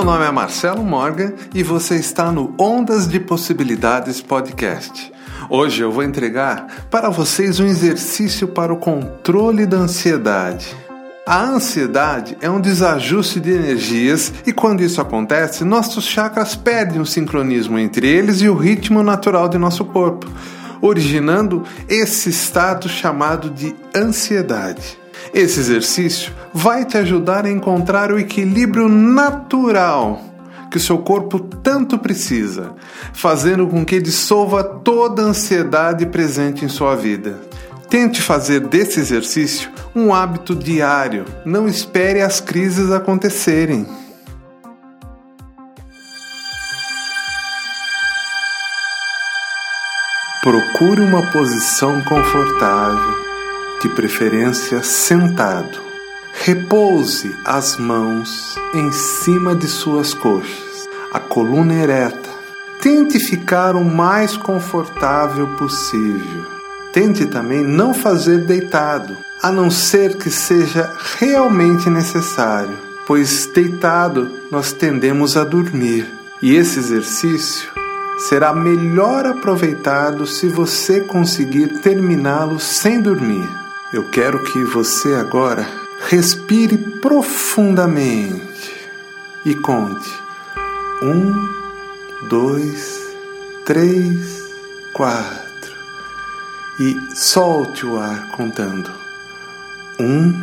[0.00, 5.12] Meu nome é Marcelo Morgan e você está no Ondas de Possibilidades Podcast.
[5.50, 10.74] Hoje eu vou entregar para vocês um exercício para o controle da ansiedade.
[11.26, 17.04] A ansiedade é um desajuste de energias e quando isso acontece, nossos chakras perdem o
[17.04, 20.26] sincronismo entre eles e o ritmo natural de nosso corpo,
[20.80, 24.99] originando esse estado chamado de ansiedade.
[25.32, 30.20] Esse exercício vai te ajudar a encontrar o equilíbrio natural
[30.70, 32.74] que o seu corpo tanto precisa,
[33.12, 37.40] fazendo com que dissolva toda a ansiedade presente em sua vida.
[37.88, 43.84] Tente fazer desse exercício um hábito diário, não espere as crises acontecerem.
[50.40, 53.29] Procure uma posição confortável
[53.80, 55.80] de preferência sentado.
[56.32, 62.30] Repouse as mãos em cima de suas coxas, a coluna ereta.
[62.80, 66.46] Tente ficar o mais confortável possível.
[66.92, 74.72] Tente também não fazer deitado, a não ser que seja realmente necessário, pois deitado nós
[74.72, 76.06] tendemos a dormir.
[76.42, 77.70] E esse exercício
[78.18, 83.59] será melhor aproveitado se você conseguir terminá-lo sem dormir.
[83.92, 85.68] Eu quero que você agora
[86.08, 88.88] respire profundamente
[89.44, 90.08] e conte.
[91.02, 91.48] Um,
[92.28, 93.00] dois,
[93.64, 94.44] três,
[94.92, 95.74] quatro.
[96.78, 98.92] E solte o ar contando.
[99.98, 100.40] Um,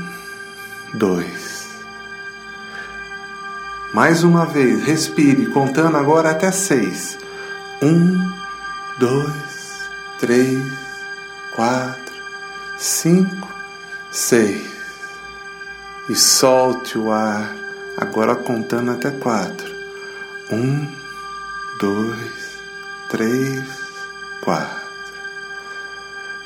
[0.94, 1.70] dois.
[3.94, 7.18] Mais uma vez, respire, contando agora até seis.
[7.82, 8.30] Um,
[9.00, 9.88] dois,
[10.20, 10.68] três,
[11.56, 12.07] quatro
[12.78, 13.48] cinco,
[14.12, 14.66] seis.
[16.10, 17.54] E solte o ar,
[17.98, 19.76] agora contando até quatro.
[20.52, 20.88] Um,
[21.80, 22.58] dois,
[23.10, 23.64] três,
[24.42, 24.88] quatro.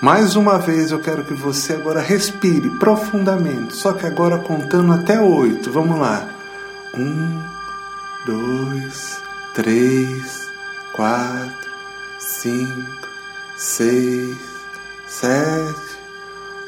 [0.01, 5.21] Mais uma vez eu quero que você agora respire profundamente, só que agora contando até
[5.21, 5.71] oito.
[5.71, 6.27] Vamos lá.
[6.95, 7.39] Um,
[8.25, 9.21] dois,
[9.53, 10.49] três,
[10.93, 11.71] quatro,
[12.19, 13.07] cinco,
[13.55, 14.35] seis,
[15.07, 15.90] sete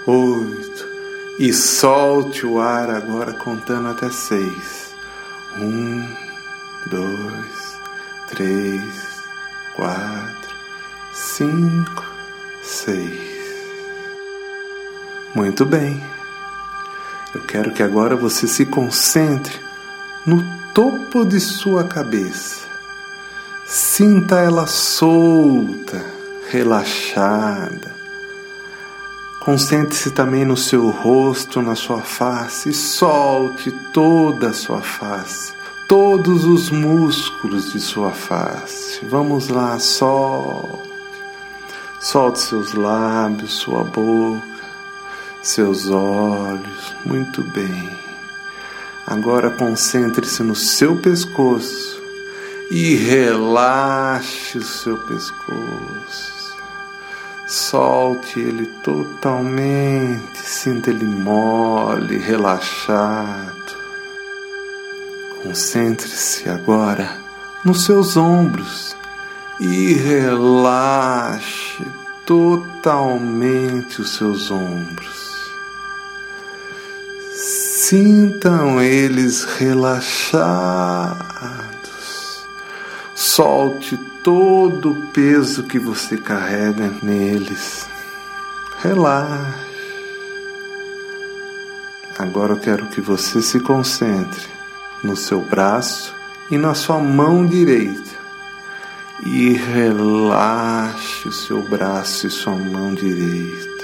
[0.07, 0.93] oito.
[1.39, 4.93] E solte o ar agora contando até seis.
[5.59, 6.07] Um,
[6.87, 7.79] dois,
[8.27, 8.83] três,
[9.75, 10.55] quatro,
[11.13, 12.03] cinco,
[12.61, 13.33] seis.
[15.33, 16.03] Muito bem.
[17.33, 19.59] Eu quero que agora você se concentre
[20.25, 20.43] no
[20.73, 22.67] topo de sua cabeça.
[23.65, 26.05] Sinta ela solta,
[26.51, 27.92] relaxada
[29.45, 35.53] Concentre-se também no seu rosto, na sua face, solte toda a sua face,
[35.85, 39.05] todos os músculos de sua face.
[39.05, 40.89] Vamos lá, solte.
[41.99, 44.41] Solte seus lábios, sua boca,
[45.41, 46.93] seus olhos.
[47.05, 47.89] Muito bem.
[49.05, 52.01] Agora concentre-se no seu pescoço
[52.71, 56.32] e relaxe o seu pescoço.
[57.45, 63.53] Solte ele totalmente, sinta ele mole, relaxado.
[65.43, 67.17] Concentre-se agora
[67.65, 68.95] nos seus ombros
[69.59, 71.85] e relaxe
[72.25, 75.23] totalmente os seus ombros.
[77.33, 80.37] Sintam eles relaxados.
[83.13, 87.85] Solte todo o peso que você carrega neles.
[88.81, 89.73] Relaxe.
[92.17, 94.47] Agora eu quero que você se concentre
[95.03, 96.15] no seu braço
[96.49, 98.23] e na sua mão direita.
[99.25, 103.83] E relaxe o seu braço e sua mão direita.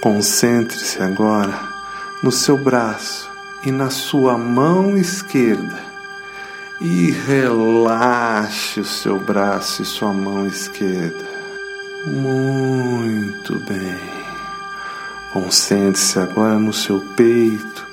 [0.00, 1.58] Concentre-se agora
[2.22, 3.30] no seu braço
[3.64, 5.93] e na sua mão esquerda
[6.80, 11.24] e relaxe o seu braço e sua mão esquerda.
[12.06, 13.98] Muito bem.
[15.32, 17.86] Concentre-se agora no seu peito.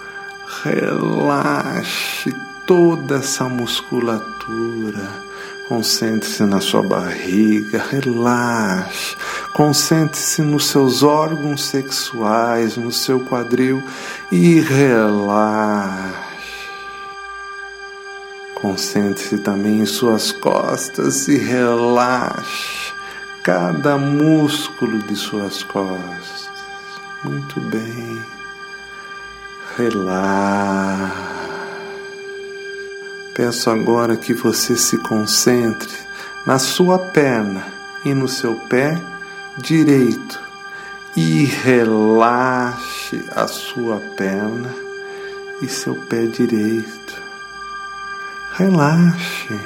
[0.63, 2.33] Relaxe
[2.65, 5.09] toda essa musculatura.
[5.67, 9.15] Concentre-se na sua barriga, relaxe.
[9.53, 13.81] Concentre-se nos seus órgãos sexuais, no seu quadril
[14.31, 16.30] e relaxe.
[18.61, 22.93] Concentre-se também em suas costas e relaxe
[23.43, 26.49] cada músculo de suas costas.
[27.23, 28.21] Muito bem.
[29.77, 31.31] Relaxe.
[33.33, 35.89] Peço agora que você se concentre
[36.45, 37.65] na sua perna
[38.05, 39.01] e no seu pé
[39.57, 40.39] direito
[41.15, 44.73] e relaxe a sua perna
[45.61, 47.20] e seu pé direito.
[48.53, 49.59] Relaxe.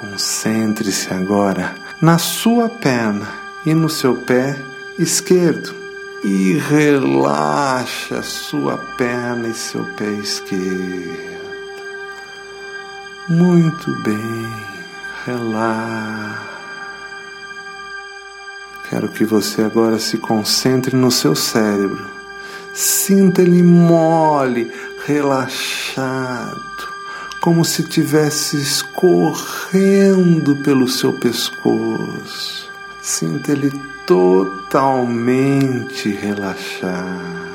[0.00, 3.28] Concentre-se agora na sua perna
[3.64, 4.58] e no seu pé
[4.98, 5.74] esquerdo
[6.24, 11.36] e relaxe a sua perna e seu pé esquerdo.
[13.28, 14.52] Muito bem,
[15.24, 16.46] relaxa.
[18.88, 22.08] Quero que você agora se concentre no seu cérebro.
[22.72, 24.70] Sinta ele mole,
[25.06, 26.60] relaxado,
[27.40, 32.68] como se estivesse escorrendo pelo seu pescoço.
[33.00, 33.70] Sinta ele
[34.04, 34.88] totalmente
[36.10, 37.46] relaxado.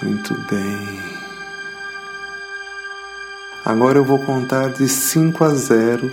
[0.00, 1.02] Muito bem.
[3.64, 6.12] Agora eu vou contar de 5 a 0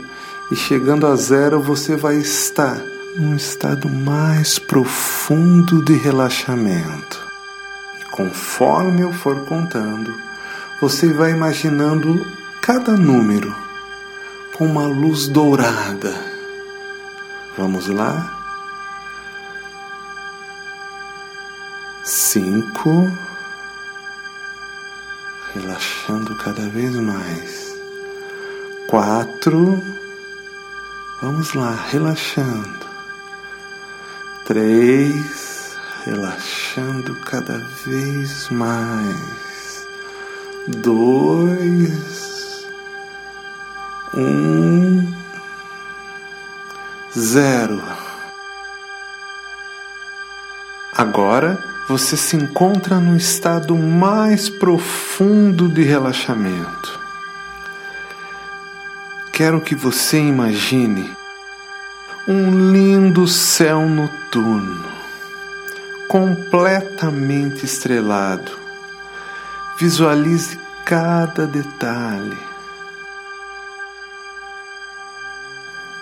[0.51, 2.81] e chegando a zero você vai estar
[3.17, 7.30] num estado mais profundo de relaxamento.
[8.21, 10.13] Conforme eu for contando,
[10.79, 12.23] você vai imaginando
[12.61, 13.55] cada número
[14.53, 16.13] com uma luz dourada.
[17.57, 18.31] Vamos lá?
[22.03, 23.11] Cinco
[25.55, 27.75] relaxando cada vez mais.
[28.87, 29.83] Quatro,
[31.23, 32.85] vamos lá, relaxando.
[34.45, 35.50] Três,
[36.05, 39.87] relaxando cada vez mais.
[40.67, 42.67] Dois,
[44.13, 45.11] um,
[47.17, 47.81] zero.
[50.95, 51.57] Agora
[51.87, 56.99] você se encontra no estado mais profundo de relaxamento.
[59.33, 61.09] Quero que você imagine
[62.27, 64.90] um lindo céu noturno,
[66.11, 68.51] completamente estrelado.
[69.79, 72.37] Visualize cada detalhe.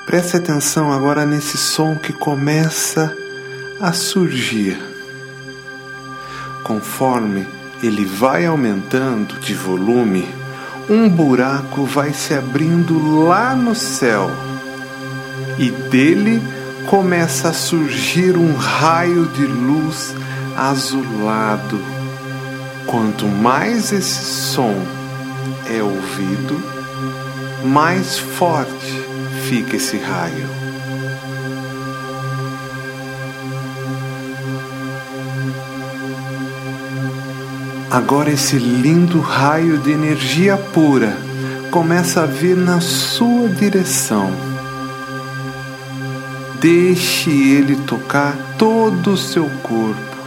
[0.07, 3.15] Preste atenção agora nesse som que começa
[3.79, 4.81] a surgir
[6.63, 7.47] conforme
[7.83, 10.27] ele vai aumentando de volume,
[10.89, 14.31] um buraco vai se abrindo lá no céu
[15.59, 16.41] e dele
[16.89, 20.15] começa a surgir um raio de luz
[20.57, 21.79] azulado.
[22.87, 24.73] Quanto mais esse som
[25.69, 26.59] é ouvido,
[27.63, 29.03] mais forte
[29.47, 30.49] fica esse raio.
[37.91, 41.15] Agora esse lindo raio de energia pura
[41.69, 44.48] começa a vir na sua direção.
[46.59, 50.17] Deixe ele tocar todo o seu corpo.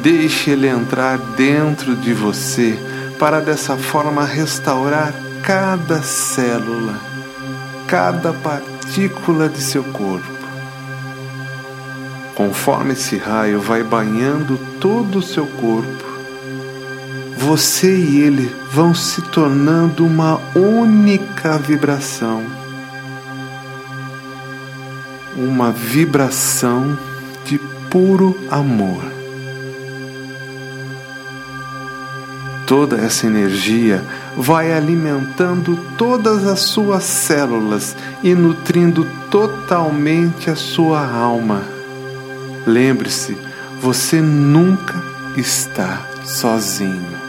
[0.00, 2.78] Deixe ele entrar dentro de você
[3.18, 5.12] para dessa forma restaurar
[5.42, 6.94] cada célula,
[7.88, 10.38] cada partícula de seu corpo.
[12.36, 16.04] Conforme esse raio vai banhando todo o seu corpo,
[17.36, 22.67] você e ele vão se tornando uma única vibração.
[25.38, 26.98] Uma vibração
[27.44, 27.58] de
[27.90, 29.02] puro amor.
[32.66, 34.04] Toda essa energia
[34.36, 41.62] vai alimentando todas as suas células e nutrindo totalmente a sua alma.
[42.66, 43.38] Lembre-se,
[43.80, 44.94] você nunca
[45.36, 47.28] está sozinho.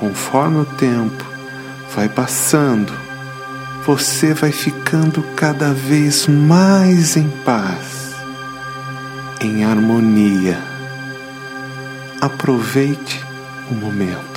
[0.00, 1.24] conforme o tempo
[1.94, 2.90] vai passando,
[3.84, 8.14] você vai ficando cada vez mais em paz,
[9.40, 10.58] em harmonia.
[12.20, 13.24] Aproveite
[13.70, 14.29] o momento.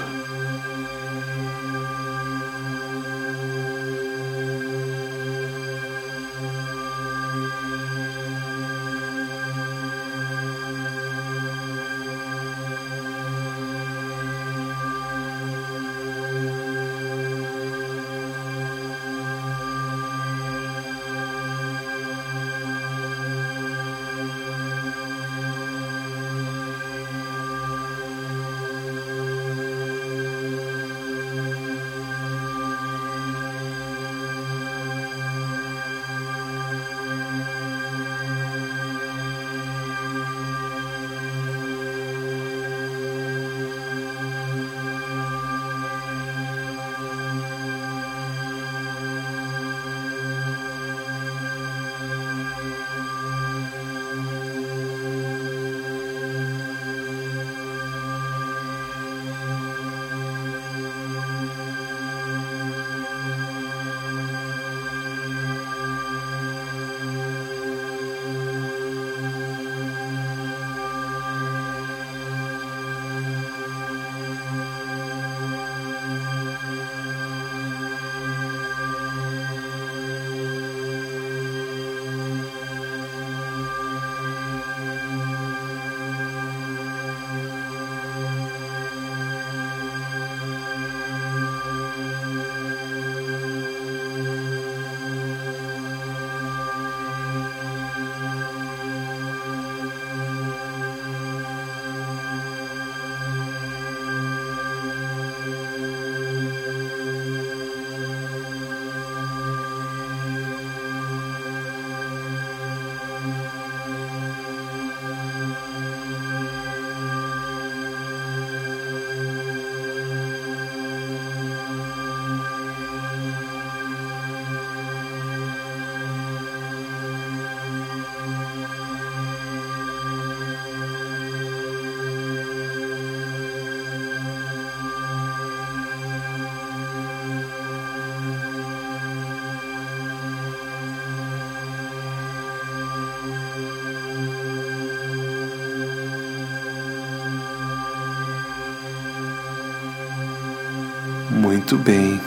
[151.33, 152.21] Muito bem.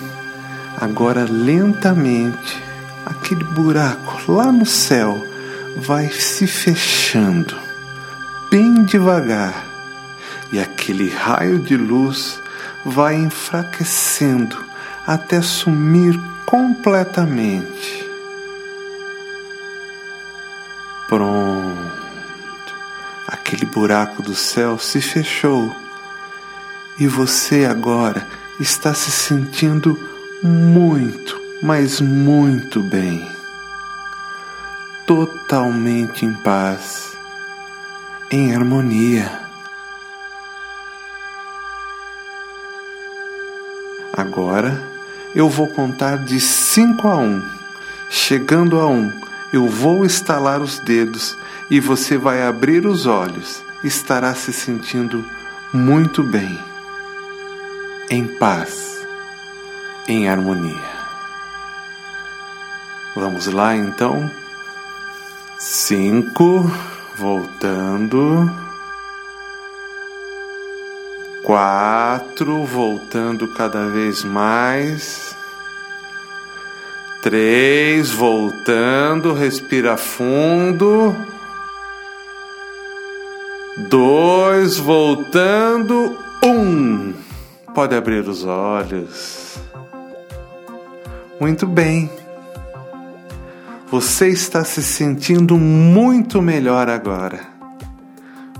[0.78, 2.62] Agora lentamente
[3.04, 5.26] aquele buraco lá no céu
[5.76, 7.56] vai se fechando,
[8.50, 9.64] bem devagar,
[10.52, 12.42] e aquele raio de luz
[12.84, 14.56] vai enfraquecendo
[15.06, 18.04] até sumir completamente.
[21.08, 21.86] Pronto.
[23.26, 25.74] Aquele buraco do céu se fechou
[26.98, 28.26] e você agora
[28.58, 29.98] está se sentindo
[30.42, 33.30] muito, mas muito bem.
[35.06, 37.16] Totalmente em paz,
[38.30, 39.46] em harmonia.
[44.12, 44.82] Agora
[45.34, 47.22] eu vou contar de 5 a 1.
[47.22, 47.42] Um.
[48.08, 49.12] Chegando a 1, um,
[49.52, 51.36] eu vou estalar os dedos
[51.70, 53.62] e você vai abrir os olhos.
[53.84, 55.24] Estará se sentindo
[55.72, 56.58] muito bem,
[58.10, 59.06] em paz,
[60.06, 60.96] em harmonia.
[63.14, 64.30] Vamos lá então.
[65.58, 66.70] Cinco,
[67.16, 68.50] voltando.
[71.42, 75.34] Quatro, voltando cada vez mais.
[77.22, 81.16] Três, voltando, respira fundo.
[83.88, 86.18] Dois, voltando.
[86.44, 87.25] Um.
[87.76, 89.60] Pode abrir os olhos.
[91.38, 92.10] Muito bem.
[93.90, 97.40] Você está se sentindo muito melhor agora.